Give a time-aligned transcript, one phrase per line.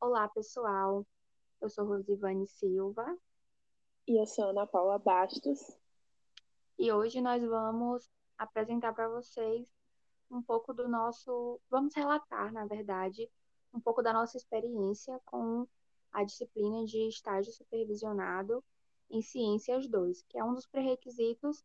[0.00, 1.06] Olá, pessoal.
[1.60, 3.18] Eu sou Rosivane Silva
[4.08, 5.78] E eu sou Ana Paula Bastos.
[6.78, 9.70] e hoje nós vamos apresentar para vocês
[10.30, 11.60] um pouco do nosso.
[11.68, 13.30] Vamos relatar, na verdade,
[13.74, 15.68] um pouco da nossa experiência com
[16.10, 18.64] a disciplina de estágio supervisionado
[19.10, 21.62] em Ciências 2, que é um dos pré-requisitos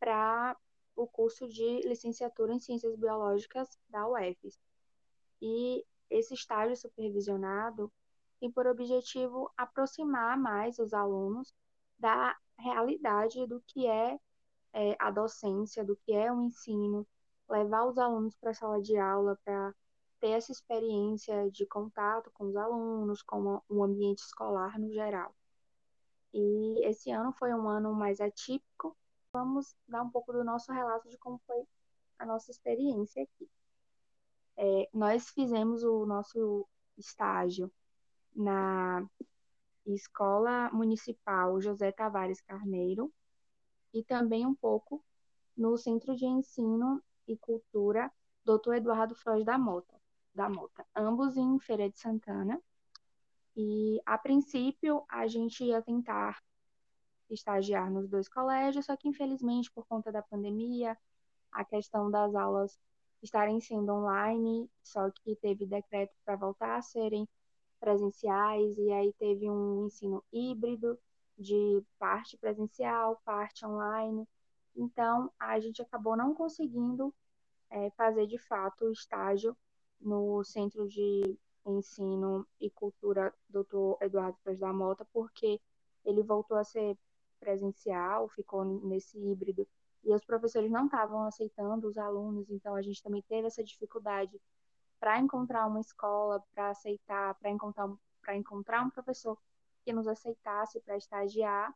[0.00, 0.56] para
[0.96, 4.58] o curso de licenciatura em Ciências Biológicas da UFES.
[5.42, 7.92] E esse estágio supervisionado
[8.38, 11.52] tem por objetivo aproximar mais os alunos
[11.98, 14.18] da realidade do que é,
[14.72, 17.04] é, a docência, do que é o ensino,
[17.48, 19.74] levar os alunos para a sala de aula para
[20.20, 25.34] ter essa experiência de contato com os alunos, com o ambiente escolar no geral.
[26.32, 28.96] E esse ano foi um ano mais atípico.
[29.32, 31.66] Vamos dar um pouco do nosso relato de como foi
[32.18, 33.50] a nossa experiência aqui.
[34.56, 37.70] É, nós fizemos o nosso estágio
[38.34, 39.06] na
[39.86, 43.12] Escola Municipal José Tavares Carneiro
[43.92, 45.04] e também um pouco
[45.56, 48.10] no Centro de Ensino e Cultura
[48.44, 48.74] Dr.
[48.74, 50.00] Eduardo Froz da Mota,
[50.34, 52.60] da Mota, ambos em Feira de Santana.
[53.54, 56.42] E a princípio a gente ia tentar
[57.28, 60.96] estagiar nos dois colégios, só que infelizmente por conta da pandemia,
[61.50, 62.78] a questão das aulas
[63.22, 67.28] estarem sendo online, só que teve decreto para voltar a serem
[67.78, 70.98] presenciais, e aí teve um ensino híbrido
[71.38, 74.28] de parte presencial, parte online.
[74.76, 77.14] Então, a gente acabou não conseguindo
[77.70, 79.56] é, fazer de fato o estágio
[80.00, 83.96] no Centro de Ensino e Cultura Dr.
[84.00, 85.60] Eduardo Pérez da Mota, porque
[86.04, 86.96] ele voltou a ser
[87.38, 89.66] presencial, ficou nesse híbrido
[90.04, 94.40] e os professores não estavam aceitando os alunos, então a gente também teve essa dificuldade
[94.98, 99.38] para encontrar uma escola, para aceitar, para encontrar, para encontrar um professor
[99.84, 101.74] que nos aceitasse para estagiar,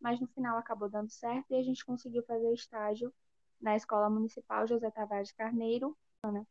[0.00, 3.12] mas no final acabou dando certo e a gente conseguiu fazer estágio
[3.60, 5.96] na Escola Municipal José Tavares Carneiro.
[6.22, 6.46] Ana,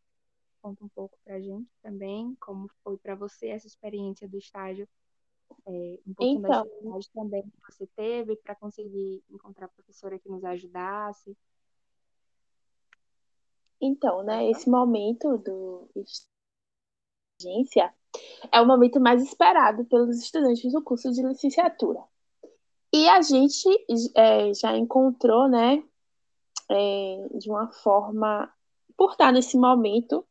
[0.61, 4.87] conta um pouco para a gente também como foi para você essa experiência do estágio
[5.65, 6.49] é, um pouquinho Então.
[6.49, 11.35] da dificuldade também que você teve para conseguir encontrar professora que nos ajudasse.
[13.79, 15.89] Então, né, esse momento do
[17.39, 17.93] agência
[18.51, 22.03] é o momento mais esperado pelos estudantes do curso de licenciatura.
[22.91, 23.67] E a gente
[24.15, 25.83] é, já encontrou, né,
[26.69, 28.51] é, de uma forma,
[28.95, 30.25] por estar nesse momento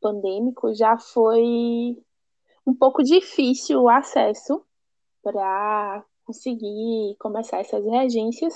[0.00, 2.02] pandêmico, já foi
[2.66, 4.62] um pouco difícil o acesso
[5.22, 8.54] para conseguir começar essas regências.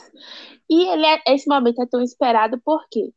[0.69, 3.13] E ele é- esse momento é tão esperado porque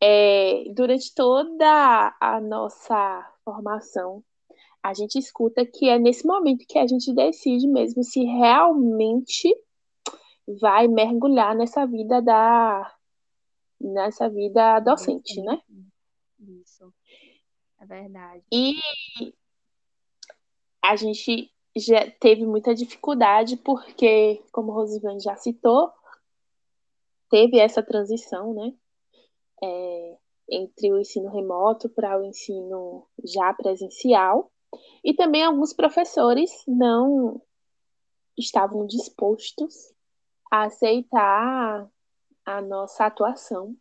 [0.00, 4.22] é, durante toda a nossa formação,
[4.82, 9.52] a gente escuta que é nesse momento que a gente decide mesmo se realmente
[10.60, 12.94] vai mergulhar nessa vida da
[13.80, 15.60] nessa vida docente, né?
[16.40, 16.92] Isso.
[17.80, 18.42] É verdade.
[18.52, 18.74] E
[20.90, 25.92] a gente já teve muita dificuldade porque, como Rosivane já citou,
[27.30, 28.72] teve essa transição, né?
[29.62, 30.16] É,
[30.50, 34.50] entre o ensino remoto para o ensino já presencial.
[35.04, 37.40] E também alguns professores não
[38.36, 39.92] estavam dispostos
[40.50, 41.88] a aceitar
[42.44, 43.74] a nossa atuação.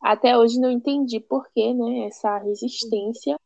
[0.00, 3.36] Até hoje não entendi por que, né, essa resistência,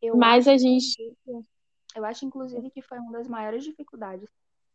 [0.00, 1.55] Eu mas a gente inclusive-
[1.96, 4.30] eu acho, inclusive, que foi uma das maiores dificuldades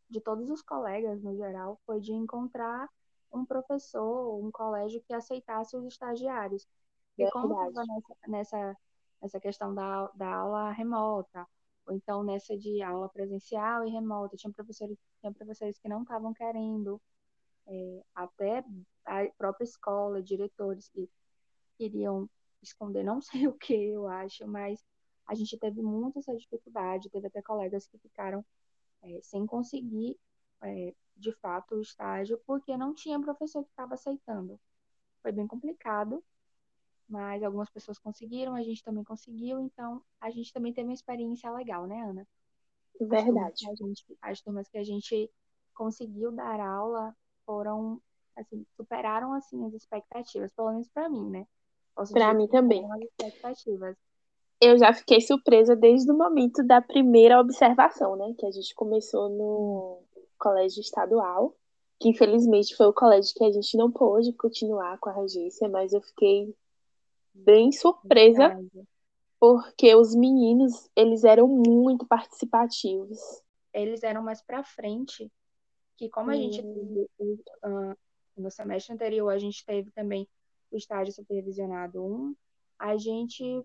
[0.10, 2.90] de todos os colegas, no geral, foi de encontrar
[3.32, 6.68] um professor, um colégio que aceitasse os estagiários.
[7.16, 8.78] Porque como estava nessa, nessa,
[9.22, 11.48] nessa questão da, da aula remota,
[11.86, 16.34] ou então nessa de aula presencial e remota, tinha professores, tinha professores que não estavam
[16.34, 17.00] querendo,
[17.68, 18.66] é, até
[19.06, 21.10] a própria escola, diretores que
[21.78, 22.30] queriam
[22.62, 24.84] esconder não sei o que, eu acho, mas
[25.32, 28.44] a gente teve muito essa dificuldade, teve até colegas que ficaram
[29.02, 30.20] é, sem conseguir,
[30.62, 34.60] é, de fato, o estágio, porque não tinha professor que estava aceitando.
[35.22, 36.22] Foi bem complicado,
[37.08, 41.50] mas algumas pessoas conseguiram, a gente também conseguiu, então a gente também teve uma experiência
[41.50, 42.28] legal, né, Ana?
[43.00, 43.66] As turmas verdade.
[43.66, 45.32] que a gente, as turmas que a gente
[45.74, 48.02] conseguiu dar aula foram,
[48.36, 51.48] assim, superaram, assim, as expectativas, pelo menos para mim, né?
[52.12, 52.86] Para mim também.
[52.92, 53.96] as expectativas.
[54.62, 58.34] Eu já fiquei surpresa desde o momento da primeira observação, né?
[58.38, 60.04] Que a gente começou no
[60.38, 61.56] colégio estadual,
[62.00, 65.94] que infelizmente foi o colégio que a gente não pôde continuar com a regência, mas
[65.94, 66.56] eu fiquei
[67.34, 68.88] bem surpresa Verdade.
[69.40, 73.20] porque os meninos, eles eram muito participativos.
[73.74, 75.32] Eles eram mais para frente,
[75.98, 77.08] que como a gente Hum.
[77.18, 77.98] teve, uh,
[78.38, 80.28] no semestre anterior, a gente teve também
[80.72, 82.36] o estágio supervisionado 1,
[82.78, 83.64] a gente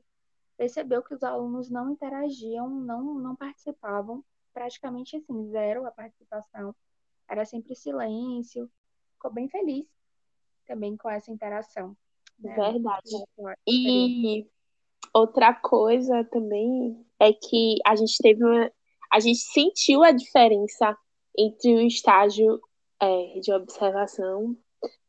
[0.56, 6.74] percebeu que os alunos não interagiam, não, não participavam, praticamente assim, zero a participação.
[7.28, 8.70] Era sempre silêncio.
[9.14, 9.86] Ficou bem feliz
[10.66, 11.96] também com essa interação.
[12.38, 12.54] Né?
[12.54, 13.24] Verdade.
[13.66, 14.46] E
[15.14, 18.70] outra coisa também é que a gente teve uma.
[19.10, 20.96] A gente sentiu a diferença
[21.38, 22.60] entre o estágio
[23.00, 24.56] é, de observação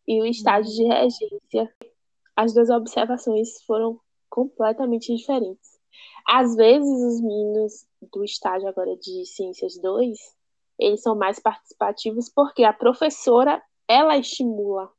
[0.07, 1.75] e o estágio de regência.
[2.35, 3.99] As duas observações foram
[4.37, 5.79] completamente diferentes.
[6.23, 10.15] Às vezes, os meninos do estágio agora de Ciências 2,
[10.77, 14.91] eles são mais participativos porque a professora, ela estimula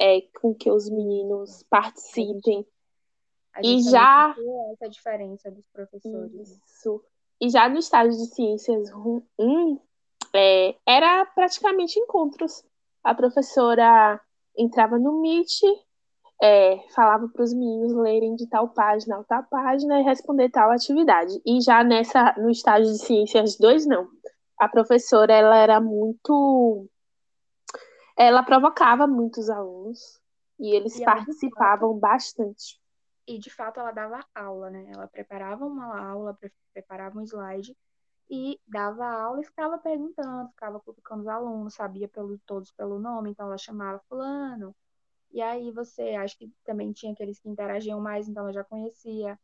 [0.00, 2.64] é, com que os meninos participem.
[3.60, 4.36] e já
[4.72, 6.60] essa diferença dos professores.
[6.64, 7.02] Isso.
[7.40, 8.88] E já no estágio de Ciências
[9.36, 9.80] 1,
[10.32, 12.64] é, era praticamente encontros.
[13.02, 14.20] A professora
[14.56, 15.60] entrava no Meet,
[16.42, 20.72] é, falava para os meninos lerem de tal página a tal página e responder tal
[20.72, 21.40] atividade.
[21.46, 24.08] E já nessa no estágio de Ciências 2, não.
[24.58, 26.88] A professora ela era muito.
[28.16, 30.20] Ela provocava muitos alunos
[30.58, 32.80] e eles e participavam bastante.
[33.24, 34.90] E de fato ela dava aula, né?
[34.92, 36.36] Ela preparava uma aula,
[36.72, 37.76] preparava um slide
[38.28, 43.30] e dava aula e ficava perguntando, ficava cutucando os alunos, sabia pelo, todos pelo nome,
[43.30, 44.74] então ela chamava fulano.
[45.32, 49.38] E aí você, acho que também tinha aqueles que interagiam mais, então ela já conhecia,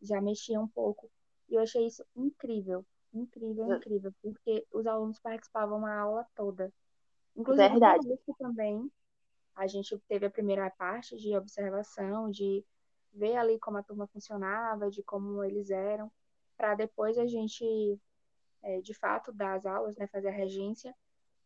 [0.00, 1.10] já mexia um pouco.
[1.48, 3.76] E eu achei isso incrível, incrível, é.
[3.76, 6.72] incrível, porque os alunos participavam a aula toda.
[7.36, 8.06] Inclusive, Verdade.
[8.38, 8.90] também,
[9.56, 12.64] a gente teve a primeira parte de observação, de
[13.12, 16.10] ver ali como a turma funcionava, de como eles eram,
[16.56, 18.00] para depois a gente
[18.62, 20.94] é, de fato dar as aulas, né, fazer a regência.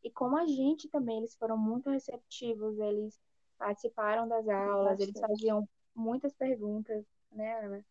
[0.03, 3.19] E como a gente também, eles foram muito receptivos, eles
[3.59, 7.85] participaram das aulas, eles faziam muitas perguntas, né, Ana?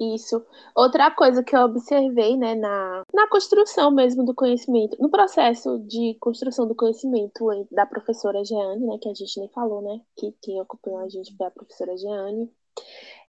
[0.00, 0.44] Isso.
[0.74, 6.16] Outra coisa que eu observei, né, na, na construção mesmo do conhecimento, no processo de
[6.20, 10.60] construção do conhecimento da professora Jeane, né, que a gente nem falou, né, que quem
[10.60, 12.50] acompanhou a gente foi a professora Jeane,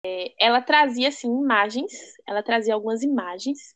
[0.03, 1.94] é, ela trazia, assim, imagens,
[2.27, 3.75] ela trazia algumas imagens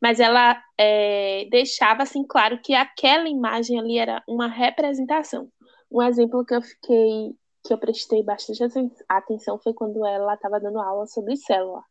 [0.00, 5.50] mas ela é, deixava assim claro que aquela imagem ali era uma representação.
[5.90, 8.62] Um exemplo que eu fiquei, que eu prestei bastante
[9.08, 11.82] atenção foi quando ela estava dando aula sobre célula.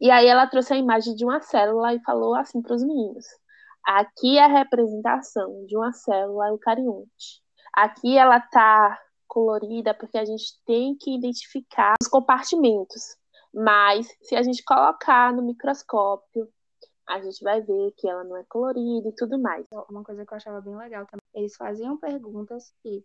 [0.00, 3.24] E aí ela trouxe a imagem de uma célula e falou assim para os meninos:
[3.84, 7.42] aqui é a representação de uma célula eucarionte.
[7.74, 13.16] Aqui ela está colorida porque a gente tem que identificar os compartimentos.
[13.54, 16.48] Mas se a gente colocar no microscópio
[17.08, 19.64] a gente vai ver que ela não é colorida e tudo mais.
[19.88, 23.04] Uma coisa que eu achava bem legal também, eles faziam perguntas que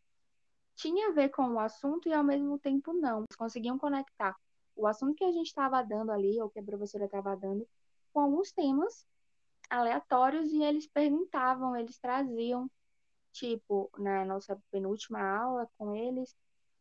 [0.75, 3.19] tinha a ver com o assunto e ao mesmo tempo não.
[3.19, 4.35] Eles conseguiam conectar
[4.75, 7.67] o assunto que a gente estava dando ali, ou que a professora estava dando,
[8.13, 9.05] com alguns temas
[9.69, 12.71] aleatórios e eles perguntavam, eles traziam,
[13.33, 16.35] tipo, na nossa penúltima aula com eles,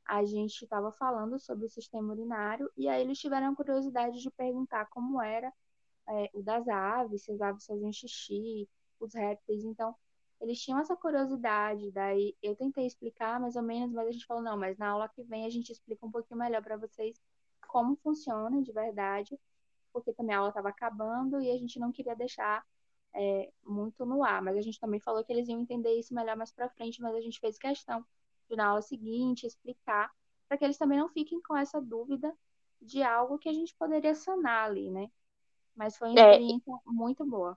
[0.04, 4.30] a gente estava falando sobre o sistema urinário e aí eles tiveram a curiosidade de
[4.30, 5.52] perguntar como era
[6.08, 8.68] é, o das aves, se as aves faziam xixi,
[9.00, 9.64] os répteis.
[9.64, 9.94] Então,
[10.40, 11.90] eles tinham essa curiosidade.
[11.90, 15.08] Daí eu tentei explicar mais ou menos, mas a gente falou: não, mas na aula
[15.08, 17.20] que vem a gente explica um pouquinho melhor para vocês
[17.68, 19.38] como funciona de verdade,
[19.92, 22.64] porque também a aula estava acabando e a gente não queria deixar
[23.14, 24.42] é, muito no ar.
[24.42, 27.14] Mas a gente também falou que eles iam entender isso melhor mais para frente, mas
[27.14, 28.04] a gente fez questão
[28.48, 30.10] de na aula seguinte explicar
[30.48, 32.36] para que eles também não fiquem com essa dúvida
[32.82, 35.08] de algo que a gente poderia sanar ali, né?
[35.76, 37.56] Mas foi uma é, experiência é, muito boa.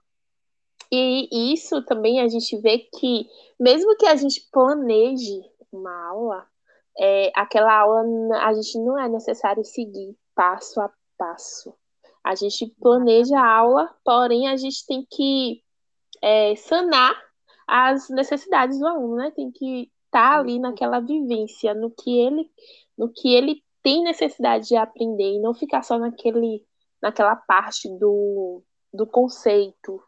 [0.90, 3.26] E isso também a gente vê que,
[3.58, 6.46] mesmo que a gente planeje uma aula,
[6.98, 8.04] é, aquela aula
[8.42, 11.74] a gente não é necessário seguir passo a passo.
[12.22, 15.62] A gente planeja a aula, porém a gente tem que
[16.22, 17.14] é, sanar
[17.66, 19.30] as necessidades do aluno, né?
[19.30, 22.50] Tem que estar tá ali naquela vivência, no que ele,
[22.96, 26.64] no que ele tem necessidade de aprender e não ficar só naquele
[27.02, 30.02] naquela parte do, do conceito.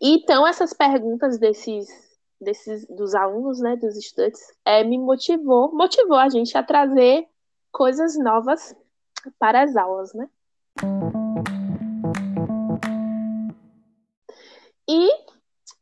[0.00, 1.88] Então, essas perguntas desses,
[2.40, 7.26] desses dos alunos, né, dos estudantes, é, me motivou, motivou a gente a trazer
[7.72, 8.74] coisas novas
[9.38, 10.28] para as aulas, né?
[14.88, 15.08] E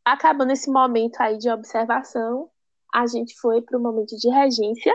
[0.04, 2.50] acabando esse momento aí de observação,
[2.93, 4.95] a gente foi para o momento de regência.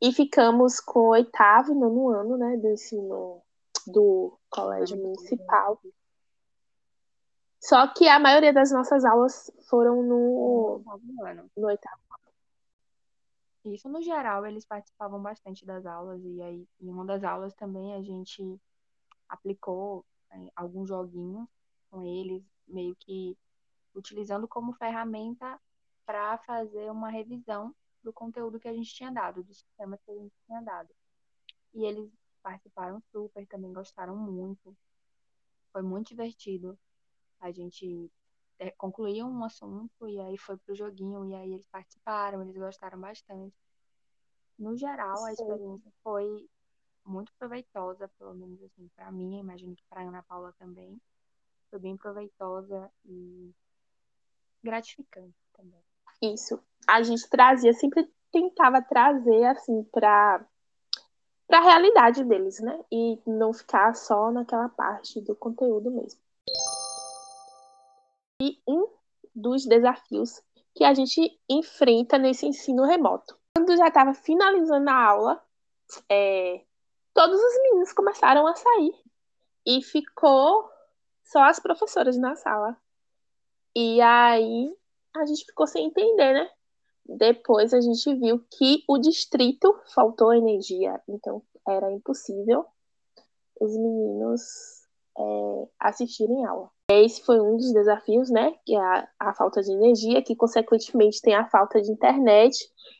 [0.00, 3.40] E ficamos com o oitavo e nono ano, né, do ensino
[3.86, 5.80] do colégio municipal.
[7.64, 11.50] Só que a maioria das nossas aulas foram no, no ano.
[11.56, 11.98] no oitavo.
[13.64, 17.94] Isso no geral, eles participavam bastante das aulas e aí em uma das aulas também
[17.94, 18.60] a gente
[19.26, 21.48] aplicou é, alguns joguinhos
[21.90, 23.34] com eles, meio que
[23.94, 25.58] utilizando como ferramenta
[26.04, 30.14] para fazer uma revisão do conteúdo que a gente tinha dado, do sistema que a
[30.14, 30.90] gente tinha dado.
[31.72, 34.76] E eles participaram super, também gostaram muito.
[35.72, 36.78] Foi muito divertido.
[37.44, 38.10] A gente
[38.58, 42.98] é, concluía um assunto e aí foi pro joguinho e aí eles participaram, eles gostaram
[42.98, 43.54] bastante.
[44.58, 46.48] No geral, a experiência foi
[47.04, 50.98] muito proveitosa, pelo menos assim, para mim, imagino que para Ana Paula também.
[51.68, 53.54] Foi bem proveitosa e
[54.62, 55.84] gratificante também.
[56.22, 56.58] Isso.
[56.86, 60.46] A gente trazia, sempre tentava trazer assim para
[61.46, 62.82] para a realidade deles, né?
[62.90, 66.23] E não ficar só naquela parte do conteúdo mesmo.
[68.40, 68.88] E um
[69.34, 70.42] dos desafios
[70.74, 73.38] que a gente enfrenta nesse ensino remoto.
[73.56, 75.42] Quando já estava finalizando a aula,
[76.10, 76.64] é,
[77.12, 78.94] todos os meninos começaram a sair
[79.66, 80.68] e ficou
[81.22, 82.76] só as professoras na sala.
[83.74, 84.76] E aí
[85.16, 86.50] a gente ficou sem entender, né?
[87.06, 92.64] Depois a gente viu que o distrito faltou energia, então era impossível
[93.60, 94.83] os meninos
[95.18, 96.70] é, assistirem aula.
[96.90, 98.52] Esse foi um dos desafios, né?
[98.64, 102.56] Que é a, a falta de energia, que consequentemente tem a falta de internet.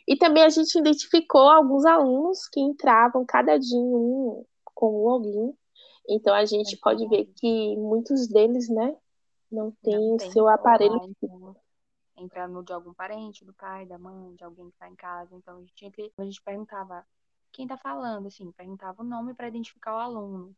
[0.08, 5.54] E também a gente identificou alguns alunos que entravam cada dia um com um login.
[6.08, 8.96] Então a gente pode ver que muitos deles, né,
[9.50, 10.98] não têm o seu aparelho.
[11.22, 11.56] Então,
[12.16, 15.34] entra no de algum parente, do pai, da mãe, de alguém que está em casa.
[15.34, 16.12] Então a gente.
[16.16, 17.06] A gente perguntava
[17.52, 20.56] quem está falando, assim, perguntava o nome para identificar o aluno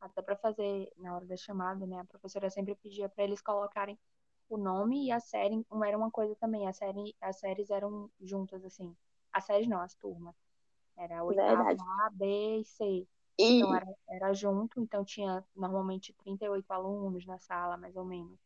[0.00, 2.00] até para fazer na hora da chamada, né?
[2.00, 3.98] A professora sempre pedia para eles colocarem
[4.48, 8.64] o nome e a série, era uma coisa também, a série, as séries eram juntas
[8.64, 8.96] assim.
[9.32, 10.34] As séries não, as turmas.
[10.96, 12.84] Era oitava, A, B e C.
[12.84, 13.06] E...
[13.38, 18.38] Então era, era junto, então tinha normalmente 38 alunos na sala, mais ou menos.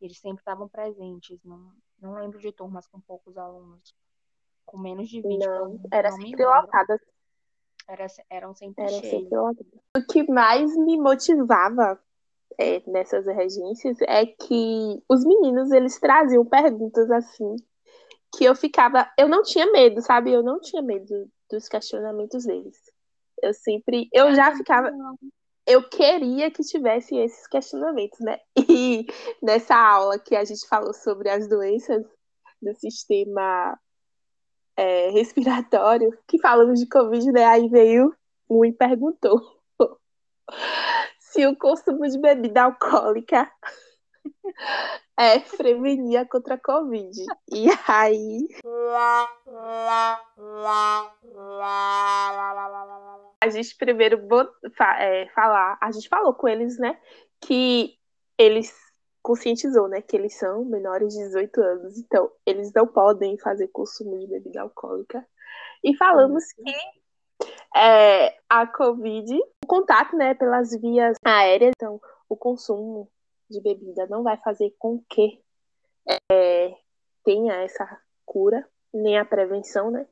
[0.00, 3.94] E eles sempre estavam presentes, não, não lembro de turmas com poucos alunos.
[4.64, 7.00] Com menos de 20 Não, era sempre lotada
[7.88, 9.28] era, eram sempre Era cheios.
[9.28, 12.00] Sempre o que mais me motivava
[12.58, 17.56] é, nessas regências é que os meninos eles traziam perguntas assim
[18.34, 20.32] que eu ficava, eu não tinha medo, sabe?
[20.32, 22.78] Eu não tinha medo dos questionamentos deles.
[23.42, 24.90] Eu sempre, eu já ficava,
[25.66, 28.38] eu queria que tivesse esses questionamentos, né?
[28.70, 29.06] E
[29.42, 32.04] nessa aula que a gente falou sobre as doenças
[32.60, 33.78] do sistema
[34.76, 37.44] é, respiratório, que falamos de Covid, né?
[37.44, 38.14] Aí veio
[38.48, 39.40] um e perguntou
[41.18, 43.50] se o consumo de bebida alcoólica
[45.18, 47.24] é prevenia contra a Covid.
[47.50, 48.48] E aí.
[53.40, 54.18] A gente primeiro
[54.98, 56.98] é, falar, a gente falou com eles, né?
[57.40, 57.96] Que
[58.38, 58.91] eles
[59.22, 64.18] conscientizou, né, que eles são menores de 18 anos, então eles não podem fazer consumo
[64.18, 65.24] de bebida alcoólica.
[65.82, 66.64] E falamos uhum.
[66.64, 73.08] que é, a Covid, o contato, né, pelas vias aéreas, então o consumo
[73.48, 75.40] de bebida não vai fazer com que
[76.30, 76.74] é,
[77.24, 80.06] tenha essa cura, nem a prevenção, né?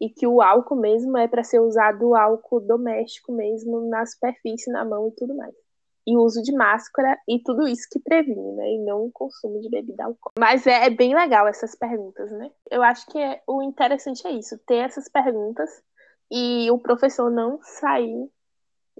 [0.00, 4.70] E que o álcool mesmo é para ser usado o álcool doméstico mesmo na superfície,
[4.70, 5.54] na mão e tudo mais
[6.06, 8.72] e o uso de máscara e tudo isso que previne, né?
[8.72, 10.38] E não o consumo de bebida alcoólica.
[10.38, 12.50] Mas é, é, bem legal essas perguntas, né?
[12.70, 15.70] Eu acho que é, o interessante é isso, ter essas perguntas
[16.30, 18.28] e o professor não sair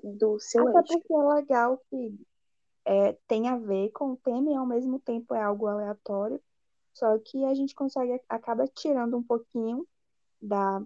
[0.03, 1.01] do seu Até eixo.
[1.01, 2.21] porque é legal que
[2.85, 6.41] é, tem a ver com o tema e ao mesmo tempo é algo aleatório,
[6.95, 9.87] só que a gente consegue, acaba tirando um pouquinho
[10.41, 10.83] da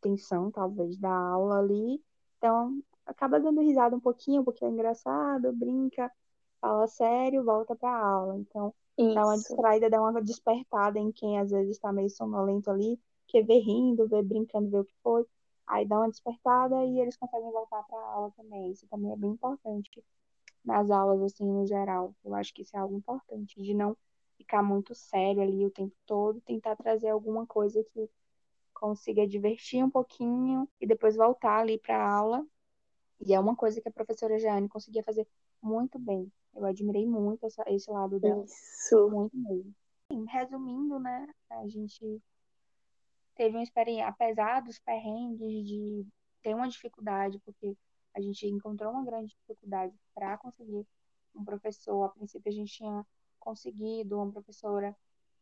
[0.00, 2.02] tensão, talvez, da aula ali.
[2.38, 6.10] Então, acaba dando risada um pouquinho, porque é engraçado, brinca,
[6.60, 8.38] fala sério, volta para a aula.
[8.38, 9.14] Então, Isso.
[9.14, 13.42] dá uma distraída, dá uma despertada em quem às vezes está meio sonolento ali, que
[13.42, 15.26] vê rindo, vê brincando, vê o que foi.
[15.66, 18.70] Aí dá uma despertada e eles conseguem voltar para a aula também.
[18.70, 20.04] Isso também é bem importante
[20.64, 22.14] nas aulas, assim, no geral.
[22.24, 23.96] Eu acho que isso é algo importante, de não
[24.36, 28.08] ficar muito sério ali o tempo todo, tentar trazer alguma coisa que
[28.74, 32.44] consiga divertir um pouquinho e depois voltar ali para a aula
[33.24, 35.26] e é uma coisa que a professora Jane conseguia fazer
[35.62, 36.30] muito bem.
[36.54, 38.44] Eu admirei muito essa, esse lado dela.
[38.44, 39.08] Isso.
[39.08, 39.74] Muito mesmo.
[40.10, 42.20] Sim, resumindo, né, a gente
[43.34, 46.06] teve uma experiência, apesar dos perrengues de
[46.42, 47.76] ter uma dificuldade, porque
[48.14, 50.86] a gente encontrou uma grande dificuldade para conseguir
[51.34, 52.04] um professor.
[52.04, 53.06] A princípio a gente tinha
[53.38, 54.94] conseguido uma professora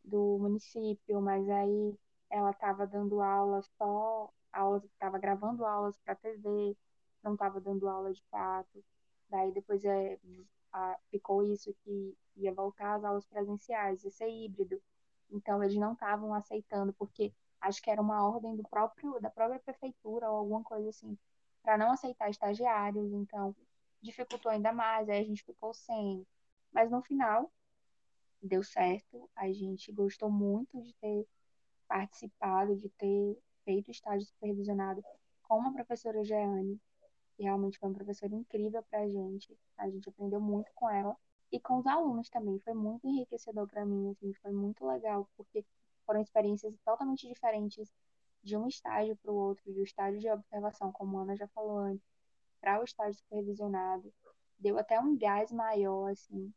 [0.05, 1.95] do município, mas aí
[2.31, 6.77] ela estava dando aulas só, aulas, estava gravando aulas para TV,
[7.23, 8.85] não estava dando aula de fato.
[9.29, 10.19] Daí depois é,
[10.73, 14.81] a, ficou isso que ia voltar às aulas presenciais, ia ser híbrido.
[15.31, 19.61] Então eles não estavam aceitando, porque acho que era uma ordem do próprio, da própria
[19.61, 21.17] prefeitura ou alguma coisa assim,
[21.63, 23.13] para não aceitar estagiários.
[23.13, 23.55] Então
[24.03, 26.27] dificultou ainda mais, aí a gente ficou sem.
[26.73, 27.51] Mas no final
[28.43, 31.27] deu certo, a gente gostou muito de ter
[31.87, 35.03] participado, de ter feito estágio supervisionado
[35.43, 36.81] com a professora Jeane,
[37.43, 41.17] realmente foi uma professora incrível para a gente, a gente aprendeu muito com ela,
[41.53, 45.65] e com os alunos também, foi muito enriquecedor para mim, assim, foi muito legal, porque
[46.07, 47.93] foram experiências totalmente diferentes
[48.43, 51.49] de um estágio para o outro, de um estágio de observação, como a Ana já
[51.49, 52.07] falou antes,
[52.61, 54.13] para o estágio supervisionado,
[54.59, 56.53] deu até um gás maior, assim,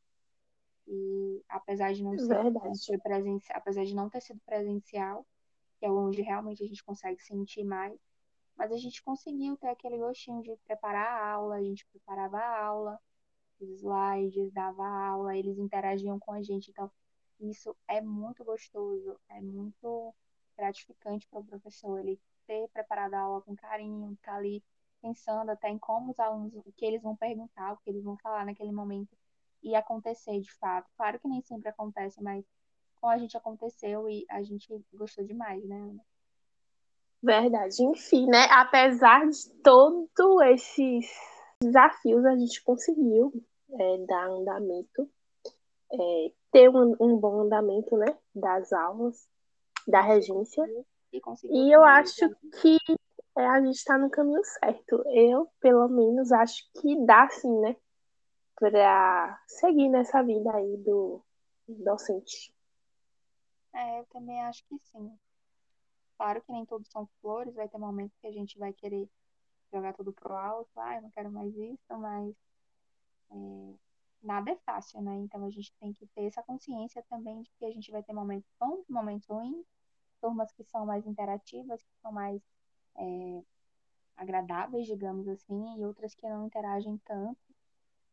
[0.88, 2.18] e apesar de não
[2.76, 5.26] ser presencial, apesar de não ter sido presencial,
[5.80, 7.98] que é onde realmente a gente consegue sentir mais,
[8.56, 12.66] mas a gente conseguiu ter aquele gostinho de preparar a aula, a gente preparava a
[12.66, 13.00] aula,
[13.60, 16.92] os slides, dava aula, eles interagiam com a gente, então
[17.40, 20.14] isso é muito gostoso, é muito
[20.58, 24.64] gratificante para o professor, ele ter preparado a aula com carinho, estar tá ali
[25.02, 28.18] pensando até em como os alunos, o que eles vão perguntar, o que eles vão
[28.18, 29.18] falar naquele momento
[29.62, 30.90] e acontecer de fato.
[30.96, 32.46] Claro que nem sempre acontece, mas
[33.02, 36.06] com a gente aconteceu e a gente gostou demais, né, Ana?
[37.24, 37.84] Verdade.
[37.84, 38.46] Enfim, né?
[38.52, 40.10] Apesar de todos
[40.48, 41.10] esses
[41.62, 43.32] desafios, a gente conseguiu
[43.72, 45.10] é, dar andamento,
[45.92, 48.18] é, ter um, um, bom andamento, né?
[48.36, 49.28] Das aulas,
[49.88, 50.64] da regência.
[51.14, 52.30] E, e eu acho
[52.62, 52.78] que
[53.38, 55.04] é, a gente está no caminho certo.
[55.08, 57.76] Eu, pelo menos, acho que dá sim, né?
[58.56, 61.22] para seguir nessa vida aí do
[61.68, 62.54] docente.
[63.74, 65.12] É, eu também acho que sim.
[66.24, 69.10] Claro que nem todos são flores, vai ter momentos que a gente vai querer
[69.74, 72.34] jogar tudo pro alto, ah, eu não quero mais isso, mas
[73.30, 73.74] é,
[74.22, 75.14] nada é fácil, né?
[75.18, 78.14] Então a gente tem que ter essa consciência também de que a gente vai ter
[78.14, 79.66] momentos bons, momentos ruins,
[80.22, 82.42] turmas que são mais interativas, que são mais
[82.96, 83.44] é,
[84.16, 87.54] agradáveis, digamos assim, e outras que não interagem tanto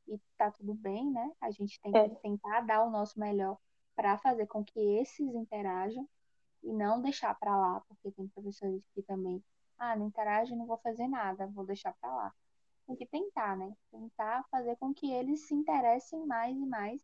[0.08, 1.30] e tá tudo bem, né?
[1.40, 2.08] A gente tem que é.
[2.08, 3.56] tentar dar o nosso melhor
[3.94, 6.08] para fazer com que esses interajam
[6.62, 9.42] e não deixar para lá, porque tem professores que também,
[9.78, 12.34] ah, não interage, não vou fazer nada, vou deixar para lá.
[12.86, 13.74] Tem que tentar, né?
[13.90, 17.00] Tentar fazer com que eles se interessem mais e mais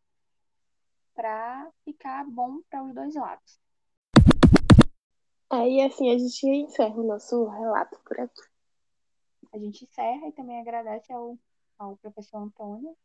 [1.14, 3.60] para ficar bom para os dois lados.
[5.52, 8.42] É, e assim a gente encerra o nosso relato por aqui.
[9.52, 11.38] A gente encerra e também agradece ao
[11.78, 12.96] ao professor Antônio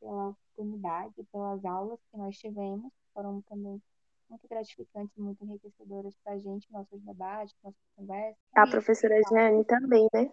[0.00, 3.80] pela oportunidade, pelas aulas que nós tivemos, foram também
[4.32, 8.42] muito gratificantes, muito enriquecedoras para a gente, nossos debates, nossas conversas.
[8.56, 10.32] A professora Jeane também, né?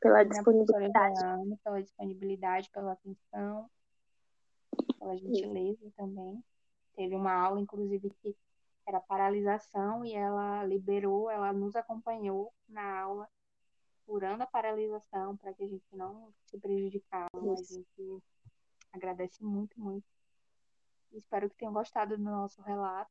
[0.00, 1.20] Pela disponibilidade.
[1.20, 3.70] Jeane, pela disponibilidade, pela atenção,
[4.98, 5.90] pela gentileza Sim.
[5.96, 6.44] também.
[6.96, 8.36] Teve uma aula, inclusive, que
[8.84, 13.28] era paralisação e ela liberou, ela nos acompanhou na aula
[14.04, 17.28] curando a paralisação para que a gente não se prejudicasse.
[17.36, 18.22] A gente
[18.92, 20.06] agradece muito, muito.
[21.12, 23.10] Espero que tenham gostado do nosso relato.